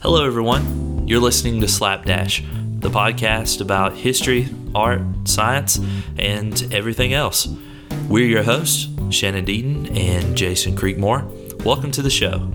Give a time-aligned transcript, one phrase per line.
[0.00, 1.06] Hello, everyone.
[1.06, 2.42] You're listening to Slapdash,
[2.80, 5.78] the podcast about history, art, science,
[6.18, 7.48] and everything else.
[8.08, 11.64] We're your hosts, Shannon Deaton and Jason Creekmore.
[11.64, 12.52] Welcome to the show.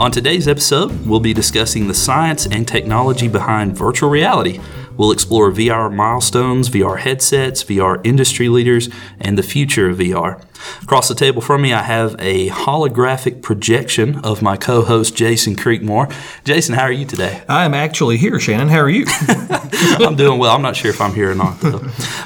[0.00, 4.58] On today's episode, we'll be discussing the science and technology behind virtual reality.
[5.00, 10.44] We'll explore VR milestones, VR headsets, VR industry leaders, and the future of VR.
[10.82, 15.56] Across the table from me, I have a holographic projection of my co host, Jason
[15.56, 16.12] Creekmore.
[16.44, 17.42] Jason, how are you today?
[17.48, 18.68] I am actually here, Shannon.
[18.68, 19.04] How are you?
[20.00, 20.54] I'm doing well.
[20.54, 21.58] I'm not sure if I'm here or not.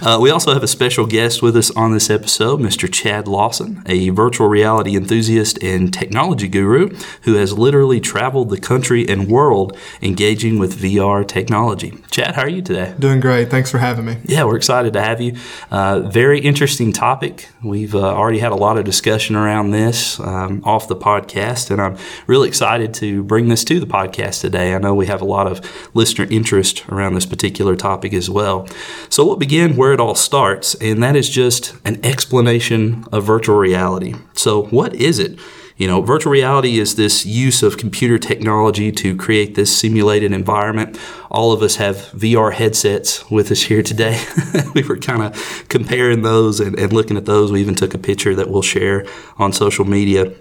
[0.02, 2.92] Uh, we also have a special guest with us on this episode, Mr.
[2.92, 6.91] Chad Lawson, a virtual reality enthusiast and technology guru
[7.22, 11.98] who has literally traveled the country and world engaging with VR technology.
[12.10, 12.94] Chad, how are you today?
[12.98, 13.50] Doing great.
[13.50, 14.19] Thanks for having me.
[14.24, 15.36] Yeah, we're excited to have you.
[15.70, 17.48] Uh, very interesting topic.
[17.62, 21.78] We've uh, already had a lot of discussion around this um, off the podcast, and
[21.78, 24.75] I'm really excited to bring this to the podcast today.
[24.75, 25.61] I know we have a lot of
[25.94, 28.66] listener interest around this particular topic as well.
[29.11, 33.56] So we'll begin where it all starts, and that is just an explanation of virtual
[33.56, 34.14] reality.
[34.33, 35.38] So, what is it?
[35.77, 40.97] You know, virtual reality is this use of computer technology to create this simulated environment.
[41.34, 44.24] All of us have VR headsets with us here today.
[44.74, 47.50] we were kind of comparing those and, and looking at those.
[47.50, 49.04] We even took a picture that we'll share
[49.36, 50.32] on social media.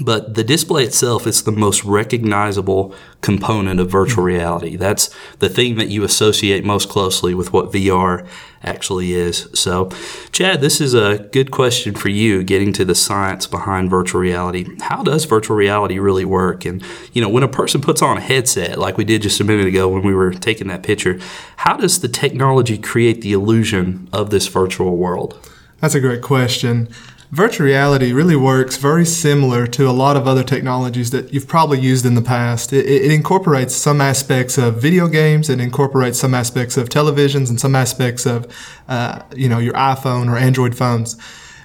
[0.00, 4.36] But the display itself is the most recognizable component of virtual mm-hmm.
[4.36, 4.76] reality.
[4.76, 8.26] That's the thing that you associate most closely with what VR
[8.62, 9.48] actually is.
[9.54, 9.90] So,
[10.30, 14.66] Chad, this is a good question for you getting to the science behind virtual reality.
[14.80, 16.64] How does virtual reality really work?
[16.64, 19.44] And, you know, when a person puts on a headset, like we did just a
[19.44, 21.18] minute ago when we were taking that picture,
[21.56, 25.38] how does the technology create the illusion of this virtual world?
[25.80, 26.88] That's a great question
[27.30, 31.78] virtual reality really works very similar to a lot of other technologies that you've probably
[31.78, 32.72] used in the past.
[32.72, 37.60] It, it, incorporates some aspects of video games, it incorporates some aspects of televisions, and
[37.60, 38.46] some aspects of,
[38.88, 41.16] uh, you know, your iPhone or Android phones.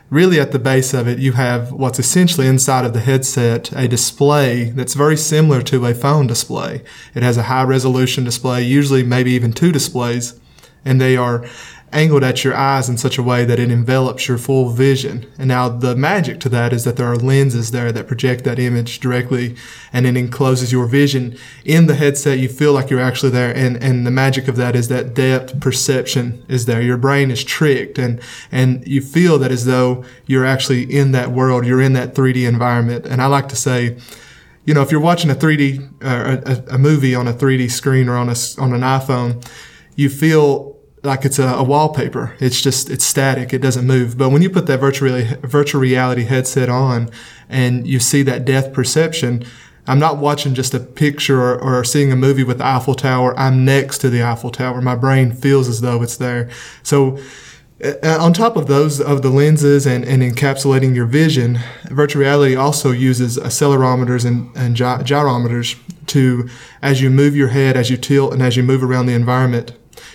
[0.10, 3.88] Really, at the base of it, you have what's essentially inside of the headset a
[3.88, 6.84] display that's very similar to a phone display.
[7.16, 10.40] It has a high resolution display, usually maybe even two displays,
[10.86, 11.46] and they are
[11.94, 15.32] angled at your eyes in such a way that it envelops your full vision.
[15.38, 18.60] And now the magic to that is that there are lenses there that project that
[18.60, 19.56] image directly
[19.94, 22.40] and it encloses your vision in the headset.
[22.40, 23.56] You feel like you're actually there.
[23.56, 26.82] And, and the magic of that is that depth perception is there.
[26.82, 28.20] Your brain is tricked and,
[28.52, 31.66] and you feel that as though you're actually in that world.
[31.66, 33.06] You're in that 3D environment.
[33.06, 33.98] And I like to say,
[34.66, 38.10] you know, if you're watching a 3D, uh, a, a movie on a 3D screen
[38.10, 39.46] or on a, on an iPhone,
[39.96, 40.73] you feel
[41.04, 42.36] like it's a, a, wallpaper.
[42.40, 43.54] It's just it's static.
[43.54, 44.18] It doesn't move.
[44.18, 47.10] But when you put that virtual virtual reality headset on,
[47.50, 49.46] and you see that depth perception,
[49.86, 53.38] I'm not watching just a picture or, or, seeing a movie with the Eiffel Tower.
[53.38, 54.82] I'm next to the Eiffel Tower.
[54.82, 56.50] My brain feels as though it's there.
[56.82, 57.20] So.
[57.84, 61.60] Uh, on top of those of the lenses and, and encapsulating your vision,
[61.90, 66.48] virtual reality also uses accelerometers and, and gy- gyrometers to,
[66.82, 69.74] as you move your head, as you tilt, and as you move around the environment,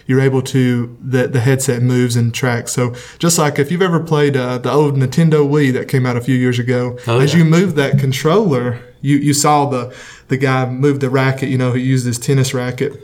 [0.09, 2.73] you're able to the the headset moves and tracks.
[2.73, 6.17] So just like if you've ever played uh, the old Nintendo Wii that came out
[6.17, 7.41] a few years ago, oh, as yeah.
[7.41, 9.95] you move that controller, you you saw the
[10.29, 11.51] the guy move the racket.
[11.51, 13.01] You know, he used his tennis racket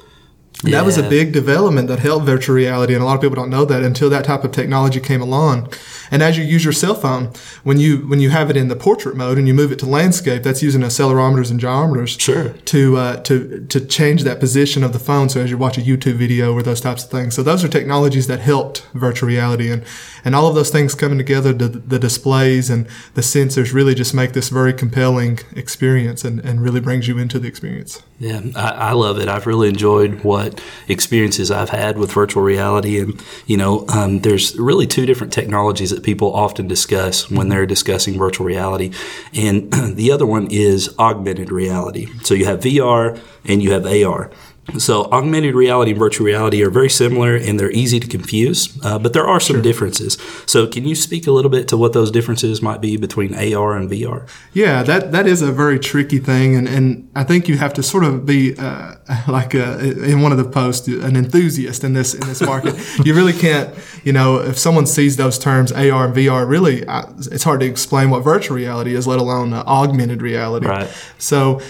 [0.62, 0.78] yeah.
[0.78, 3.50] That was a big development that helped virtual reality, and a lot of people don't
[3.50, 5.72] know that until that type of technology came along.
[6.10, 7.32] And as you use your cell phone,
[7.64, 9.86] when you when you have it in the portrait mode and you move it to
[9.86, 12.50] landscape, that's using accelerometers and gyrometers sure.
[12.50, 15.28] to uh, to to change that position of the phone.
[15.28, 17.68] So as you watch a YouTube video or those types of things, so those are
[17.68, 19.82] technologies that helped virtual reality, and
[20.24, 24.14] and all of those things coming together, the, the displays and the sensors really just
[24.14, 28.02] make this very compelling experience, and, and really brings you into the experience.
[28.18, 29.28] Yeah, I, I love it.
[29.28, 30.43] I've really enjoyed what
[30.88, 33.00] experiences I've had with virtual reality.
[33.00, 37.66] And, you know, um, there's really two different technologies that people often discuss when they're
[37.66, 38.92] discussing virtual reality.
[39.34, 42.08] And the other one is augmented reality.
[42.22, 44.30] So you have VR and you have AR.
[44.78, 48.98] So, augmented reality and virtual reality are very similar and they're easy to confuse, uh,
[48.98, 49.62] but there are some sure.
[49.62, 50.16] differences.
[50.46, 53.76] So, can you speak a little bit to what those differences might be between AR
[53.76, 54.28] and VR?
[54.52, 56.56] Yeah, that, that is a very tricky thing.
[56.56, 58.94] And, and I think you have to sort of be uh,
[59.28, 62.74] like a, in one of the posts, an enthusiast in this, in this market.
[63.04, 66.84] you really can't, you know, if someone sees those terms AR and VR, really,
[67.30, 70.66] it's hard to explain what virtual reality is, let alone uh, augmented reality.
[70.66, 70.90] Right.
[71.18, 71.60] So,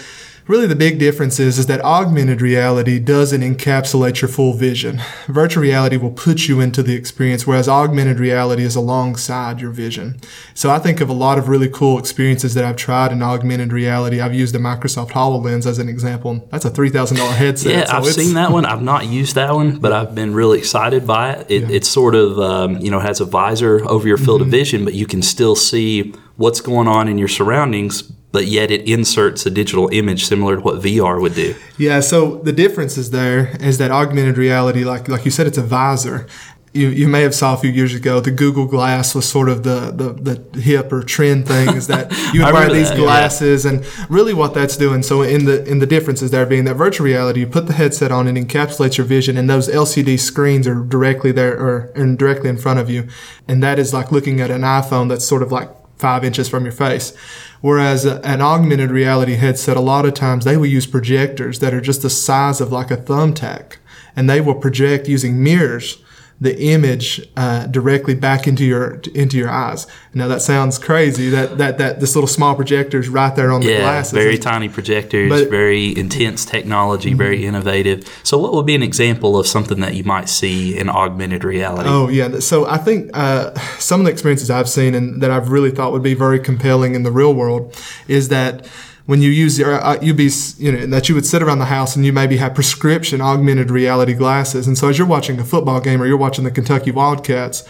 [0.47, 5.01] really the big difference is, is that augmented reality doesn't encapsulate your full vision.
[5.27, 10.19] Virtual reality will put you into the experience, whereas augmented reality is alongside your vision.
[10.53, 13.71] So I think of a lot of really cool experiences that I've tried in augmented
[13.73, 14.21] reality.
[14.21, 16.47] I've used the Microsoft HoloLens as an example.
[16.51, 17.71] That's a $3,000 headset.
[17.71, 18.65] Yeah, so I've seen that one.
[18.65, 21.47] I've not used that one, but I've been really excited by it.
[21.49, 24.25] it It's sort of, um, you know, has a visor over your Mm-hmm.
[24.25, 28.01] field of vision, but you can still see what's going on in your surroundings,
[28.35, 31.55] but yet it inserts a digital image similar to what VR would do.
[31.77, 35.57] Yeah, so the difference is there is that augmented reality, like like you said, it's
[35.57, 36.27] a visor.
[36.73, 39.63] You, you may have saw a few years ago the Google Glass was sort of
[39.63, 43.03] the, the, the hip or trend thing is that you would wear these that, yeah.
[43.05, 45.01] glasses and really what that's doing.
[45.01, 47.73] So in the in the difference is there being that virtual reality, you put the
[47.73, 52.19] headset on and encapsulates your vision, and those LCD screens are directly there or and
[52.19, 53.07] directly in front of you,
[53.47, 56.63] and that is like looking at an iPhone that's sort of like five inches from
[56.63, 57.15] your face.
[57.61, 61.81] Whereas an augmented reality headset, a lot of times they will use projectors that are
[61.81, 63.77] just the size of like a thumbtack,
[64.15, 66.03] and they will project using mirrors
[66.41, 69.87] the image uh, directly back into your into your eyes.
[70.13, 71.29] Now that sounds crazy.
[71.29, 74.11] That that that this little small projector is right there on the Yeah, glasses.
[74.11, 75.49] very tiny projectors, But- Mm-hmm.
[75.51, 78.03] very intense technology, very innovative.
[78.23, 81.87] So, what would be an example of something that you might see in augmented reality?
[81.89, 82.39] Oh yeah.
[82.39, 85.93] So I think uh, some of the experiences I've seen and that I've really thought
[85.93, 87.75] would be very compelling in the real world
[88.09, 88.67] is that
[89.05, 91.65] when you use your uh, you'd be you know that you would sit around the
[91.65, 95.45] house and you maybe have prescription augmented reality glasses and so as you're watching a
[95.45, 97.67] football game or you're watching the Kentucky Wildcats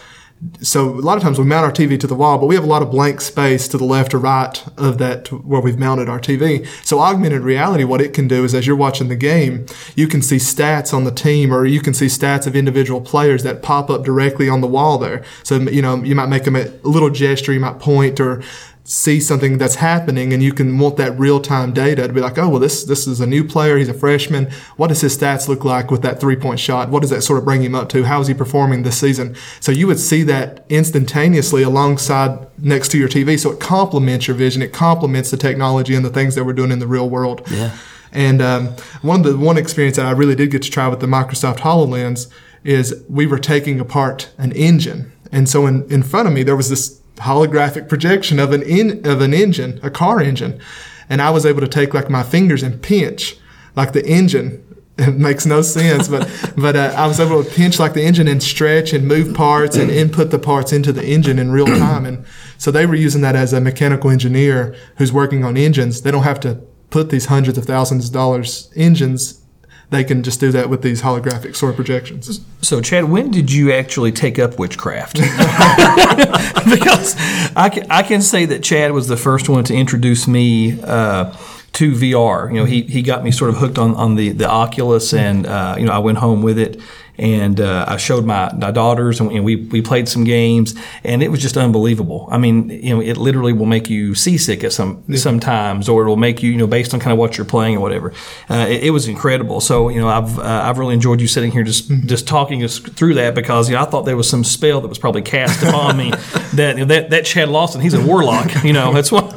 [0.60, 2.64] so a lot of times we mount our TV to the wall, but we have
[2.64, 6.10] a lot of blank space to the left or right of that where we've mounted
[6.10, 6.66] our TV.
[6.84, 10.20] So augmented reality, what it can do is as you're watching the game, you can
[10.20, 13.88] see stats on the team or you can see stats of individual players that pop
[13.88, 15.24] up directly on the wall there.
[15.42, 16.50] So, you know, you might make a
[16.82, 18.42] little gesture, you might point or
[18.86, 22.48] see something that's happening and you can want that real-time data to be like, oh,
[22.48, 23.76] well, this, this is a new player.
[23.76, 24.48] He's a freshman.
[24.76, 26.88] What does his stats look like with that three-point shot?
[26.88, 28.04] What does that sort of bring him up to?
[28.04, 29.34] How is he performing this season?
[29.58, 33.36] So you would see that instantaneously alongside next to your TV.
[33.36, 34.62] So it complements your vision.
[34.62, 37.42] It complements the technology and the things that we're doing in the real world.
[37.50, 37.76] Yeah.
[38.12, 38.68] And um,
[39.02, 41.58] one of the one experience that I really did get to try with the Microsoft
[41.58, 42.28] Hololens
[42.62, 46.56] is we were taking apart an engine, and so in, in front of me there
[46.56, 50.60] was this holographic projection of an in, of an engine, a car engine,
[51.08, 53.36] and I was able to take like my fingers and pinch
[53.74, 54.62] like the engine.
[54.98, 58.28] It makes no sense, but but uh, I was able to pinch like the engine
[58.28, 62.06] and stretch and move parts and input the parts into the engine in real time.
[62.06, 62.24] And
[62.56, 66.02] so they were using that as a mechanical engineer who's working on engines.
[66.02, 69.42] They don't have to put these hundreds of thousands of dollars engines.
[69.90, 72.40] They can just do that with these holographic sort of projections.
[72.60, 75.14] So, Chad, when did you actually take up witchcraft?
[76.68, 77.14] because
[77.54, 81.32] I can, I can say that Chad was the first one to introduce me uh,
[81.74, 82.50] to VR.
[82.50, 85.46] You know, he, he got me sort of hooked on, on the, the Oculus, and,
[85.46, 86.80] uh, you know, I went home with it.
[87.18, 90.74] And uh, I showed my, my daughters, and we, we played some games,
[91.04, 92.28] and it was just unbelievable.
[92.30, 96.08] I mean, you know, it literally will make you seasick at some sometimes, or it
[96.08, 98.12] will make you, you know, based on kind of what you're playing or whatever.
[98.50, 99.60] Uh, it, it was incredible.
[99.60, 102.78] So, you know, I've uh, I've really enjoyed you sitting here just just talking us
[102.78, 105.62] through that because you know I thought there was some spell that was probably cast
[105.62, 106.10] upon me
[106.54, 108.64] that you know, that that Chad Lawson, he's a warlock.
[108.64, 109.34] You know, that's what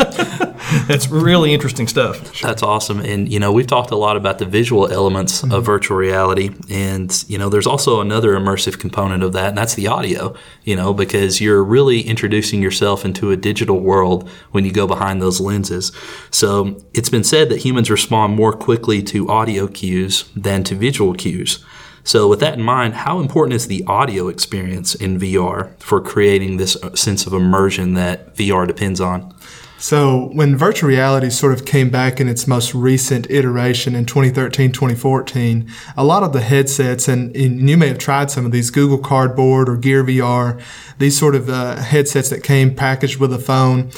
[0.88, 2.42] that's really interesting stuff.
[2.42, 3.00] That's awesome.
[3.00, 5.62] And, you know, we've talked a lot about the visual elements of mm-hmm.
[5.62, 6.52] virtual reality.
[6.70, 10.76] And, you know, there's also another immersive component of that, and that's the audio, you
[10.76, 15.40] know, because you're really introducing yourself into a digital world when you go behind those
[15.40, 15.92] lenses.
[16.32, 21.14] So it's been said that humans respond more quickly to audio cues than to visual
[21.14, 21.64] cues.
[22.04, 26.58] So, with that in mind, how important is the audio experience in VR for creating
[26.58, 29.34] this uh, sense of immersion that VR depends on?
[29.80, 34.72] So when virtual reality sort of came back in its most recent iteration in 2013,
[34.74, 38.70] 2014, a lot of the headsets, and, and you may have tried some of these
[38.72, 40.62] Google Cardboard or Gear VR,
[40.98, 43.90] these sort of uh, headsets that came packaged with a phone,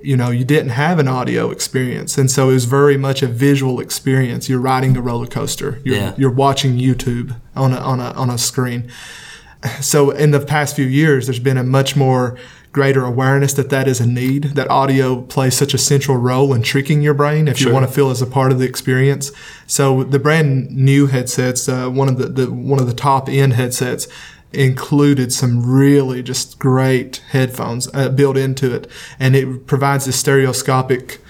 [0.00, 2.16] you know, you didn't have an audio experience.
[2.16, 4.48] And so it was very much a visual experience.
[4.48, 5.80] You're riding a roller coaster.
[5.84, 6.14] You're, Yeah.
[6.16, 8.90] you're watching YouTube on a, on a, on a screen
[9.80, 12.36] so in the past few years, there's been a much more
[12.74, 16.60] greater awareness that that is a need, that audio plays such a central role in
[16.60, 19.30] tricking your brain if you want to feel as a part of the experience.
[19.68, 23.52] So the brand new headsets, uh, one of the, the one of the top end
[23.52, 24.08] headsets
[24.52, 28.88] included some really just great headphones uh, built into it
[29.18, 31.20] and it provides this stereoscopic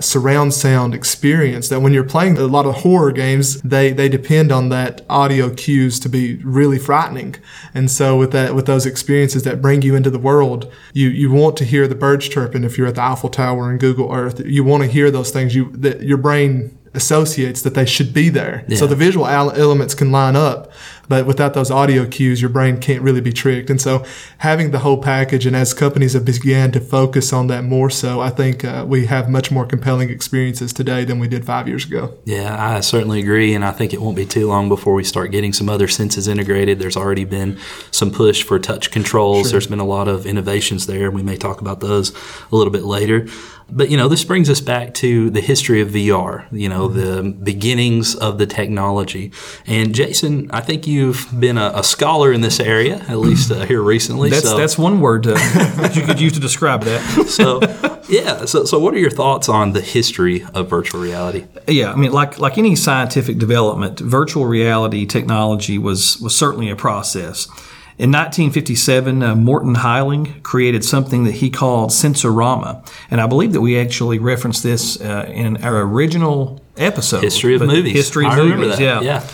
[0.00, 4.50] surround sound experience that when you're playing a lot of horror games they they depend
[4.50, 7.36] on that audio cues to be really frightening.
[7.74, 11.30] And so with that with those experiences that bring you into the world you you
[11.30, 14.40] want to hear the birds chirping if you're at the Eiffel Tower in Google Earth.
[14.44, 15.54] You want to hear those things.
[15.54, 18.64] You that your brain associates that they should be there.
[18.76, 20.70] So the visual al- elements can line up,
[21.08, 23.68] but without those audio cues, your brain can't really be tricked.
[23.68, 24.04] And so
[24.38, 28.20] having the whole package, and as companies have began to focus on that more so,
[28.20, 31.84] I think uh, we have much more compelling experiences today than we did five years
[31.84, 32.16] ago.
[32.24, 35.30] Yeah, I certainly agree, and I think it won't be too long before we start
[35.30, 36.78] getting some other senses integrated.
[36.78, 37.58] There's already been
[37.90, 39.50] some push for touch controls.
[39.50, 42.14] There's been a lot of innovations there, and we may talk about those
[42.50, 43.26] a little bit later.
[43.70, 46.46] But you know, this brings us back to the history of VR.
[46.52, 49.32] You know, the beginnings of the technology.
[49.66, 53.64] And Jason, I think you've been a, a scholar in this area, at least uh,
[53.64, 54.30] here recently.
[54.30, 57.26] That's so, that's one word uh, that you could use to describe that.
[57.28, 57.60] so.
[58.06, 58.44] Yeah.
[58.44, 61.46] So, so what are your thoughts on the history of virtual reality?
[61.66, 66.76] Yeah, I mean, like like any scientific development, virtual reality technology was was certainly a
[66.76, 67.48] process.
[67.96, 73.60] In 1957, uh, Morton Heilig created something that he called Sensorama, and I believe that
[73.60, 77.92] we actually referenced this uh, in our original episode, History of movies.
[77.92, 79.00] History of I movies, yeah.
[79.00, 79.24] Yeah.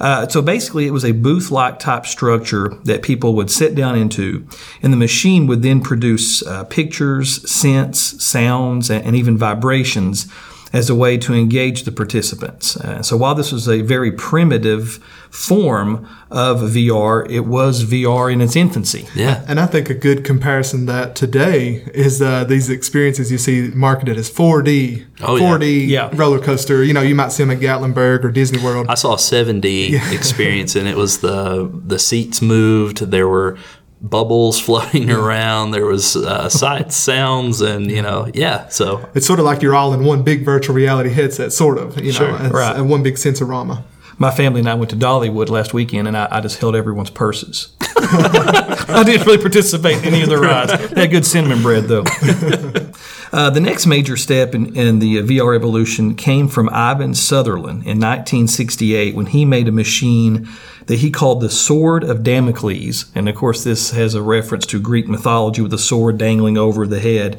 [0.00, 4.48] Uh, so basically, it was a booth-like type structure that people would sit down into,
[4.82, 10.26] and the machine would then produce uh, pictures, scents, sounds, and, and even vibrations
[10.72, 12.76] as a way to engage the participants.
[12.76, 14.96] Uh, so while this was a very primitive
[15.30, 19.06] form of VR, it was VR in its infancy.
[19.14, 19.44] Yeah.
[19.48, 23.70] And I think a good comparison to that today is uh, these experiences you see
[23.74, 26.10] marketed as 4D, Oh, 4D Yeah.
[26.12, 26.84] roller coaster.
[26.84, 28.86] You know, you might see them at Gatlinburg or Disney World.
[28.88, 32.98] I saw a 7D experience, and it was the the seats moved.
[33.10, 33.56] There were
[34.00, 35.70] bubbles floating around.
[35.72, 38.68] There was uh, sights, sounds, and you know, yeah.
[38.68, 41.96] So It's sort of like you're all in one big virtual reality headset, sort of.
[41.98, 42.36] You know, Sure.
[42.40, 42.80] it's Right.
[42.80, 43.82] one big sensorama.
[44.20, 47.10] My family and I went to Dollywood last weekend, and I, I just held everyone's
[47.10, 47.68] purses.
[47.80, 50.72] I didn't really participate in any of the rides.
[50.90, 52.02] They had good cinnamon bread, though.
[53.32, 57.98] Uh, the next major step in, in the VR evolution came from Ivan Sutherland in
[57.98, 60.48] 1968 when he made a machine
[60.86, 63.10] that he called the Sword of Damocles.
[63.14, 66.86] And of course, this has a reference to Greek mythology with a sword dangling over
[66.86, 67.38] the head.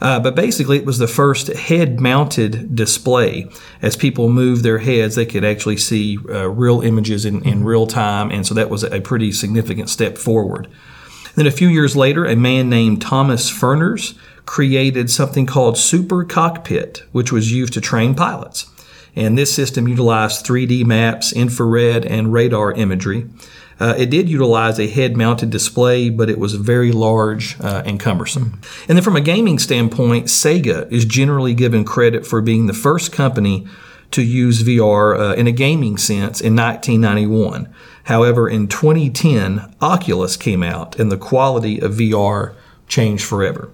[0.00, 3.48] Uh, but basically, it was the first head mounted display.
[3.82, 7.86] As people moved their heads, they could actually see uh, real images in, in real
[7.86, 8.30] time.
[8.30, 10.68] And so that was a pretty significant step forward.
[11.34, 14.14] Then a few years later, a man named Thomas Furness
[14.50, 18.68] created something called Super Cockpit, which was used to train pilots.
[19.14, 23.30] And this system utilized 3D maps, infrared, and radar imagery.
[23.78, 28.00] Uh, it did utilize a head mounted display, but it was very large uh, and
[28.00, 28.60] cumbersome.
[28.88, 33.12] And then from a gaming standpoint, Sega is generally given credit for being the first
[33.12, 33.68] company
[34.10, 37.72] to use VR uh, in a gaming sense in 1991.
[38.06, 42.56] However, in 2010, Oculus came out and the quality of VR
[42.88, 43.70] changed forever.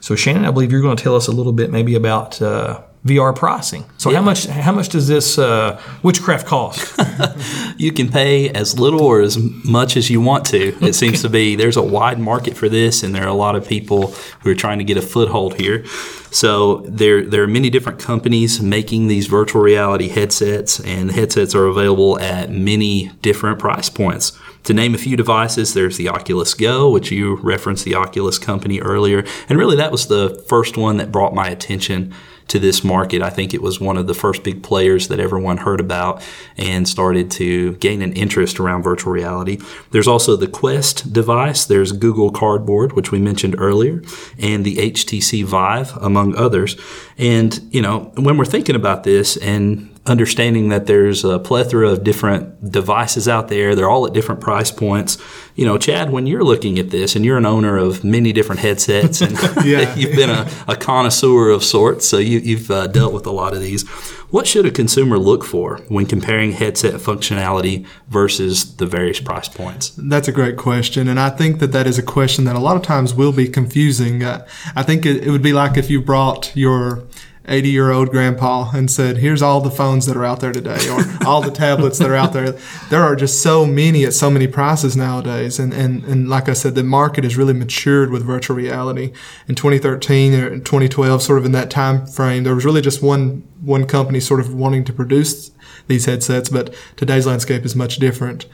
[0.00, 2.82] So, Shannon, I believe you're going to tell us a little bit maybe about uh,
[3.04, 3.84] VR pricing.
[3.98, 6.98] So, how much how much does this uh, witchcraft cost?
[7.76, 10.74] you can pay as little or as much as you want to.
[10.82, 13.56] It seems to be there's a wide market for this, and there are a lot
[13.56, 15.84] of people who are trying to get a foothold here.
[16.30, 21.54] So there there are many different companies making these virtual reality headsets, and the headsets
[21.54, 24.32] are available at many different price points.
[24.64, 28.80] To name a few devices, there's the Oculus Go, which you referenced the Oculus company
[28.80, 32.14] earlier, and really that was the first one that brought my attention
[32.48, 33.22] to this market.
[33.22, 36.22] I think it was one of the first big players that everyone heard about
[36.56, 39.58] and started to gain an interest around virtual reality.
[39.90, 44.02] There's also the Quest device, there's Google Cardboard, which we mentioned earlier,
[44.38, 46.76] and the HTC Vive, among others.
[47.18, 52.04] And, you know, when we're thinking about this and understanding that there's a plethora of
[52.04, 55.16] different devices out there, they're all at different price points.
[55.54, 58.60] You know, Chad, when you're looking at this and you're an owner of many different
[58.60, 59.32] headsets and
[59.64, 59.94] Yeah.
[59.94, 63.54] you've been a, a connoisseur of sorts, so you, you've uh, dealt with a lot
[63.54, 63.88] of these.
[64.30, 69.90] What should a consumer look for when comparing headset functionality versus the various price points?
[69.96, 72.76] That's a great question, and I think that that is a question that a lot
[72.76, 74.24] of times will be confusing.
[74.24, 74.44] Uh,
[74.74, 77.04] I think it, it would be like if you brought your
[77.46, 80.88] 80 year old grandpa and said, Here's all the phones that are out there today,
[80.88, 82.52] or all the tablets that are out there.
[82.90, 85.58] There are just so many at so many prices nowadays.
[85.58, 89.12] And, and, and like I said, the market has really matured with virtual reality.
[89.46, 93.46] In 2013 or 2012, sort of in that time frame, there was really just one,
[93.60, 95.50] one company sort of wanting to produce
[95.86, 98.46] these headsets, but today's landscape is much different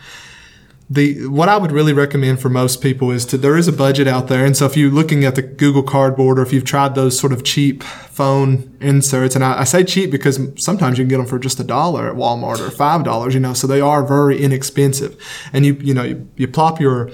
[0.92, 4.08] the what I would really recommend for most people is to there is a budget
[4.08, 6.96] out there, and so if you're looking at the Google Cardboard or if you've tried
[6.96, 11.08] those sort of cheap phone inserts, and I, I say cheap because sometimes you can
[11.08, 13.80] get them for just a dollar at Walmart or five dollars, you know, so they
[13.80, 15.16] are very inexpensive,
[15.52, 17.10] and you you know you, you plop your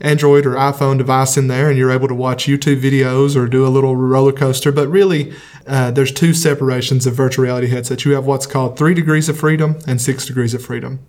[0.00, 3.66] Android or iPhone device in there, and you're able to watch YouTube videos or do
[3.66, 4.70] a little roller coaster.
[4.70, 5.32] But really,
[5.66, 8.04] uh, there's two separations of virtual reality headsets.
[8.04, 11.00] You have what's called three degrees of freedom and six degrees of freedom.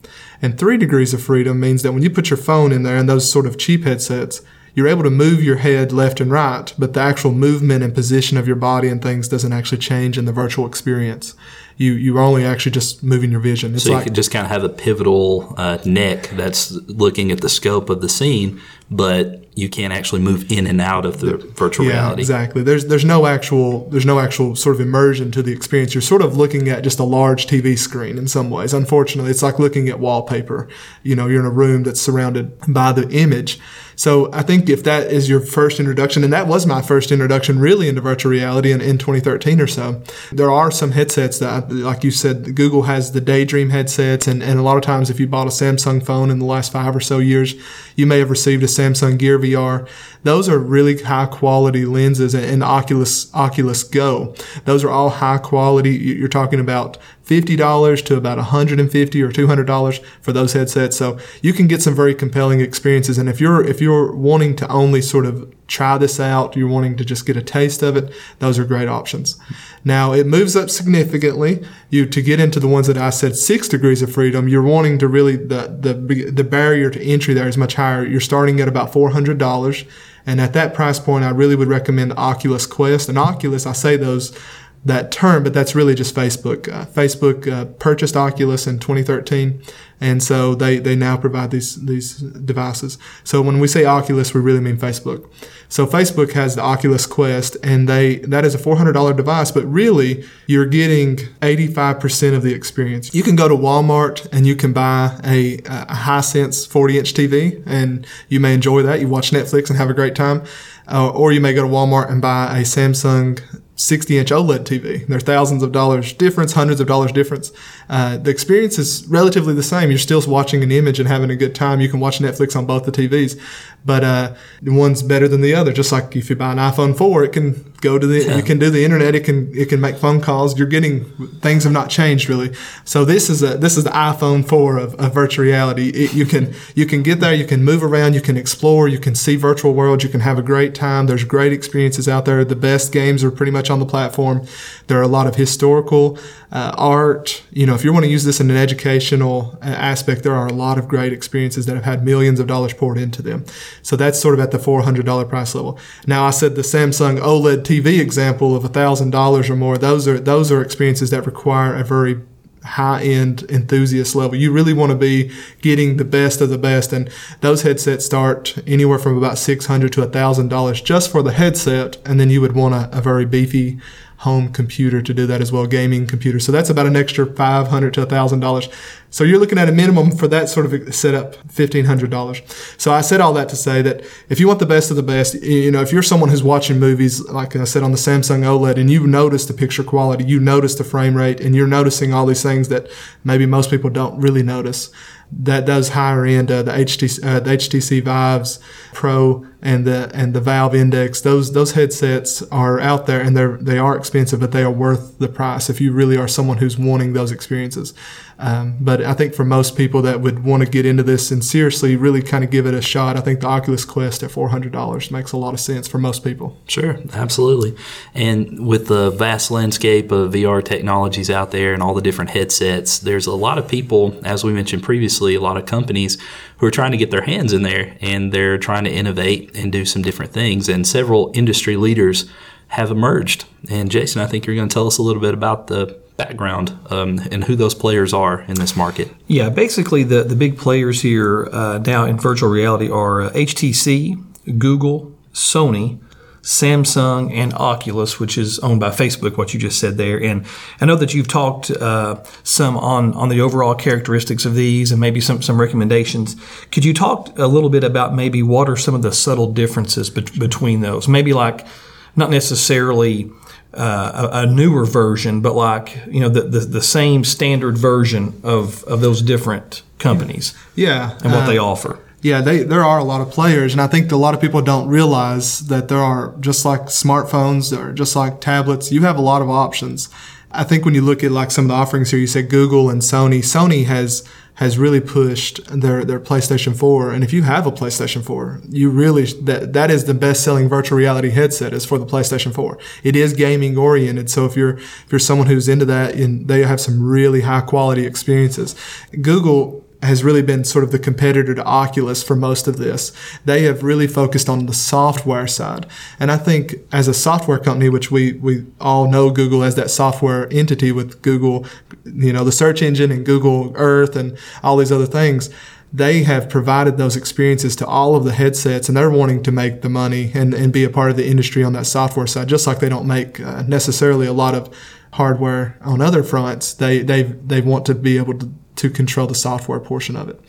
[0.41, 3.07] And three degrees of freedom means that when you put your phone in there and
[3.07, 4.41] those sort of cheap headsets,
[4.75, 8.37] you're able to move your head left and right, but the actual movement and position
[8.37, 11.35] of your body and things doesn't actually change in the virtual experience.
[11.77, 13.73] You you're only actually just moving your vision.
[13.73, 17.41] It's So you like just kind of have a pivotal uh, neck that's looking at
[17.41, 21.37] the scope of the scene, but you can't actually move in and out of the
[21.37, 22.21] virtual yeah, reality.
[22.21, 22.63] exactly.
[22.63, 25.93] There's there's no actual there's no actual sort of immersion to the experience.
[25.93, 28.73] You're sort of looking at just a large TV screen in some ways.
[28.73, 30.69] Unfortunately, it's like looking at wallpaper.
[31.03, 33.59] You know, you're in a room that's surrounded by the image.
[33.99, 37.59] So I think if that is your first introduction, and that was my first introduction
[37.59, 42.05] really into virtual reality in, in 2013 or so, there are some headsets that, like
[42.05, 45.27] you said, Google has the Daydream headsets, and, and a lot of times if you
[45.27, 47.55] bought a Samsung phone in the last five or so years,
[47.97, 49.87] you may have received a Samsung Gear VR.
[50.23, 54.33] Those are really high quality lenses, and, Oculus Oculus Go.
[54.65, 55.95] Those are all high quality.
[55.95, 56.97] You're talking about
[57.29, 60.97] $50 to about 150 or $200 for those headsets.
[60.97, 63.17] So you can get some very compelling experiences.
[63.17, 66.97] And if you're, if you're wanting to only sort of try this out, you're wanting
[66.97, 69.39] to just get a taste of it, those are great options.
[69.83, 71.63] Now it moves up significantly.
[71.91, 74.97] You, to get into the ones that I said six degrees of freedom, you're wanting
[74.97, 78.03] to really, the, the, the barrier to entry there is much higher.
[78.03, 79.87] You're starting at about $400.
[80.25, 83.07] And at that price point, I really would recommend the Oculus Quest.
[83.07, 84.37] And Oculus, I say those
[84.85, 86.71] that term, but that's really just Facebook.
[86.71, 89.61] Uh, Facebook uh, purchased Oculus in 2013,
[89.99, 92.97] and so they, they now provide these these devices.
[93.25, 95.29] So when we say Oculus, we really mean Facebook.
[95.67, 100.23] So Facebook has the Oculus Quest, and they that is a $400 device, but really
[100.47, 103.13] you're getting 85% of the experience.
[103.13, 108.07] You can go to Walmart and you can buy a, a Hisense 40-inch TV, and
[108.29, 109.01] you may enjoy that.
[109.01, 110.43] You watch Netflix and have a great time,
[110.87, 113.41] uh, or you may go to Walmart and buy a Samsung
[113.79, 115.07] 60 inch OLED TV.
[115.07, 117.53] There's thousands of dollars difference, hundreds of dollars difference.
[117.89, 119.89] Uh, the experience is relatively the same.
[119.89, 121.81] You're still watching an image and having a good time.
[121.81, 123.39] You can watch Netflix on both the TVs,
[123.83, 125.73] but uh, one's better than the other.
[125.73, 128.35] Just like if you buy an iPhone 4, it can go to the, yeah.
[128.35, 129.15] you can do the internet.
[129.15, 130.57] It can, it can make phone calls.
[130.57, 131.05] You're getting,
[131.39, 132.53] things have not changed really.
[132.85, 135.89] So this is a, this is the iPhone 4 of, of virtual reality.
[135.89, 138.99] It, you can, you can get there, you can move around, you can explore, you
[138.99, 141.07] can see virtual worlds, you can have a great time.
[141.07, 142.45] There's great experiences out there.
[142.45, 144.45] The best games are pretty much on the platform.
[144.87, 146.19] There are a lot of historical
[146.51, 147.43] uh, art.
[147.51, 150.47] You know, if you want to use this in an educational uh, aspect, there are
[150.47, 153.45] a lot of great experiences that have had millions of dollars poured into them.
[153.81, 155.79] So that's sort of at the $400 price level.
[156.05, 159.77] Now, I said the Samsung OLED TV example of $1,000 or more.
[159.77, 162.19] Those are those are experiences that require a very
[162.63, 164.35] high end enthusiast level.
[164.35, 166.91] You really want to be getting the best of the best.
[166.91, 171.97] And those headsets start anywhere from about 600 to $1,000 just for the headset.
[172.05, 173.79] And then you would want a, a very beefy
[174.19, 176.39] home computer to do that as well, gaming computer.
[176.39, 178.67] So that's about an extra five hundred to thousand dollars.
[179.09, 182.41] So you're looking at a minimum for that sort of setup, fifteen hundred dollars.
[182.77, 185.03] So I said all that to say that if you want the best of the
[185.03, 188.43] best, you know, if you're someone who's watching movies, like I said on the Samsung
[188.43, 192.13] OLED, and you notice the picture quality, you notice the frame rate, and you're noticing
[192.13, 192.87] all these things that
[193.23, 194.91] maybe most people don't really notice
[195.31, 198.59] that those higher end, uh, the HTC, uh, the HTC Vives
[198.93, 203.57] Pro and the and the Valve Index, those those headsets are out there and they're
[203.57, 206.77] they are expensive, but they are worth the price if you really are someone who's
[206.77, 207.93] wanting those experiences.
[208.39, 211.43] Um, but I think for most people that would want to get into this and
[211.43, 215.11] seriously really kind of give it a shot, I think the Oculus Quest at $400
[215.11, 216.57] makes a lot of sense for most people.
[216.65, 217.75] Sure, absolutely.
[218.13, 222.99] And with the vast landscape of VR technologies out there and all the different headsets,
[222.99, 226.17] there's a lot of people, as we mentioned previously, a lot of companies
[226.59, 229.71] who are trying to get their hands in there and they're trying to innovate and
[229.71, 230.69] do some different things.
[230.69, 232.29] And several industry leaders
[232.69, 233.45] have emerged.
[233.69, 236.77] And Jason, I think you're going to tell us a little bit about the background
[236.89, 239.09] um, and who those players are in this market.
[239.27, 244.21] Yeah, basically the, the big players here uh, now in virtual reality are uh, HTC,
[244.59, 245.99] Google, Sony,
[246.41, 250.21] Samsung, and Oculus, which is owned by Facebook, what you just said there.
[250.21, 250.45] And
[250.79, 255.01] I know that you've talked uh, some on, on the overall characteristics of these and
[255.01, 256.35] maybe some, some recommendations.
[256.71, 260.09] Could you talk a little bit about maybe what are some of the subtle differences
[260.09, 261.07] be- between those?
[261.07, 261.67] Maybe like
[262.15, 263.29] not necessarily
[263.73, 268.39] uh, a, a, newer version, but like you know the, the, the, same standard version
[268.43, 270.55] of, of those different companies.
[270.75, 271.99] Yeah, and what uh, they offer.
[272.21, 274.61] Yeah, they, there are a lot of players, and I think a lot of people
[274.61, 278.91] don't realize that there are just like smartphones or just like tablets.
[278.91, 280.09] You have a lot of options.
[280.51, 282.89] I think when you look at like some of the offerings here, you said Google
[282.89, 283.39] and Sony.
[283.39, 284.27] Sony has
[284.59, 287.11] has really pushed their, their PlayStation 4.
[287.11, 290.67] And if you have a PlayStation 4, you really that that is the best selling
[290.67, 292.77] virtual reality headset is for the PlayStation 4.
[293.01, 296.63] It is gaming oriented, so if you're if you're someone who's into that, and they
[296.63, 298.75] have some really high quality experiences.
[299.21, 303.11] Google has really been sort of the competitor to Oculus for most of this.
[303.43, 305.85] They have really focused on the software side.
[306.19, 309.91] And I think as a software company, which we, we all know Google as that
[309.91, 311.65] software entity with Google,
[312.05, 315.49] you know, the search engine and Google Earth and all these other things,
[315.91, 319.81] they have provided those experiences to all of the headsets and they're wanting to make
[319.81, 322.67] the money and, and be a part of the industry on that software side, just
[322.67, 324.73] like they don't make uh, necessarily a lot of
[325.13, 326.73] hardware on other fronts.
[326.73, 330.39] They, they, they want to be able to to control the software portion of it.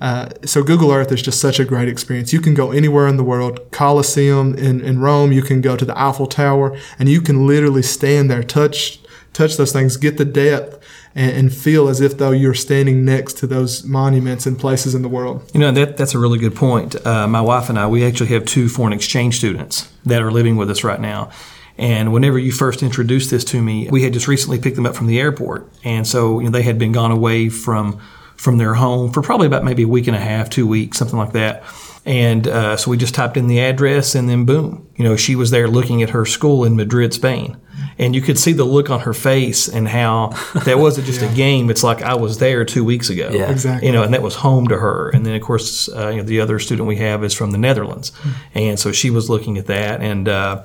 [0.00, 2.32] Uh, so Google Earth is just such a great experience.
[2.32, 5.84] You can go anywhere in the world, Colosseum in, in Rome, you can go to
[5.84, 8.98] the Eiffel Tower, and you can literally stand there, touch
[9.32, 10.78] touch those things, get the depth,
[11.14, 15.08] and, feel as if though you're standing next to those monuments and places in the
[15.08, 15.50] world.
[15.54, 16.94] You know that that's a really good point.
[17.06, 20.56] Uh, my wife and I, we actually have two foreign exchange students that are living
[20.56, 21.30] with us right now.
[21.78, 24.94] And whenever you first introduced this to me, we had just recently picked them up
[24.94, 28.00] from the airport, and so you know, they had been gone away from
[28.36, 31.18] from their home for probably about maybe a week and a half, two weeks, something
[31.18, 31.62] like that.
[32.04, 35.36] And uh, so we just typed in the address, and then boom, you know, she
[35.36, 37.56] was there looking at her school in Madrid, Spain.
[37.98, 40.28] And you could see the look on her face and how
[40.64, 41.30] that wasn't just yeah.
[41.30, 41.70] a game.
[41.70, 43.30] It's like I was there two weeks ago.
[43.32, 43.86] Yeah, exactly.
[43.86, 45.10] You know, and that was home to her.
[45.10, 47.58] And then, of course, uh, you know, the other student we have is from the
[47.58, 48.10] Netherlands.
[48.10, 48.58] Mm-hmm.
[48.58, 50.00] And so she was looking at that.
[50.00, 50.64] And, uh,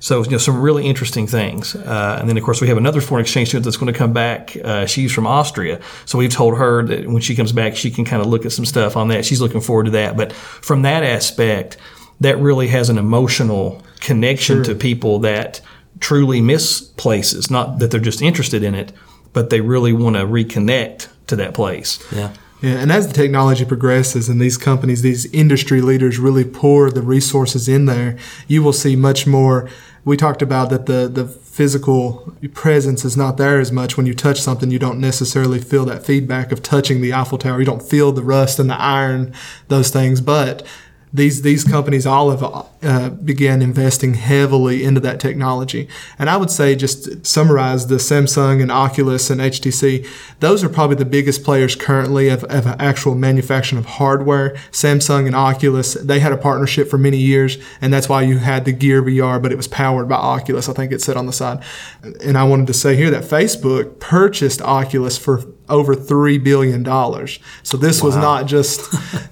[0.00, 1.74] so, you know, some really interesting things.
[1.74, 4.12] Uh, and then, of course, we have another foreign exchange student that's going to come
[4.12, 4.56] back.
[4.56, 5.80] Uh, she's from Austria.
[6.04, 8.52] So we've told her that when she comes back, she can kind of look at
[8.52, 9.24] some stuff on that.
[9.24, 10.16] She's looking forward to that.
[10.16, 11.76] But from that aspect,
[12.20, 14.74] that really has an emotional connection sure.
[14.74, 15.60] to people that
[16.00, 17.50] truly miss places.
[17.50, 18.92] Not that they're just interested in it,
[19.32, 21.98] but they really want to reconnect to that place.
[22.12, 22.32] Yeah.
[22.60, 27.02] Yeah, and as the technology progresses and these companies, these industry leaders really pour the
[27.02, 29.70] resources in there, you will see much more
[30.08, 34.14] we talked about that the, the physical presence is not there as much when you
[34.14, 34.70] touch something.
[34.70, 37.58] You don't necessarily feel that feedback of touching the eiffel tower.
[37.58, 39.34] You don't feel the rust and the iron
[39.68, 40.22] those things.
[40.22, 40.66] But
[41.12, 42.42] these these companies all have
[42.82, 45.88] uh, began investing heavily into that technology.
[46.18, 50.06] And I would say just summarize the Samsung and Oculus and HTC.
[50.40, 54.54] Those are probably the biggest players currently of, of actual manufacturing of hardware.
[54.70, 58.64] Samsung and Oculus they had a partnership for many years, and that's why you had
[58.64, 60.68] the Gear VR, but it was powered by Oculus.
[60.68, 61.62] I think it said on the side.
[62.22, 67.38] And I wanted to say here that Facebook purchased Oculus for over three billion dollars.
[67.62, 68.06] So this wow.
[68.06, 68.80] was not just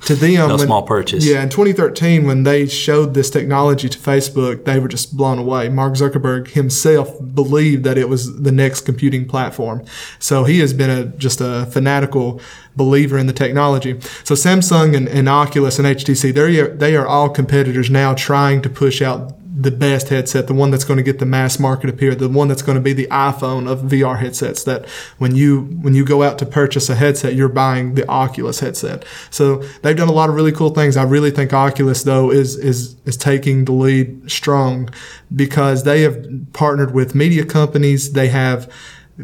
[0.07, 0.49] to them.
[0.49, 1.25] no when, small purchase.
[1.25, 5.69] Yeah, in 2013, when they showed this technology to Facebook, they were just blown away.
[5.69, 9.85] Mark Zuckerberg himself believed that it was the next computing platform.
[10.21, 12.41] So he has been a just a fanatical
[12.77, 14.01] believer in the technology.
[14.23, 18.63] So Samsung and, and Oculus and HTC, they are, they are all competitors now trying
[18.63, 21.89] to push out the best headset, the one that's going to get the mass market
[21.89, 24.65] appeal, the one that's going to be the iPhone of VR headsets.
[24.65, 28.61] That when you when you go out to purchase a headset, you're buying the Oculus
[28.61, 29.05] headset.
[29.31, 30.97] So they've done a lot of really cool things.
[30.97, 34.91] I really think Oculus though is is is taking the lead strong
[35.35, 38.13] because they have partnered with media companies.
[38.13, 38.71] They have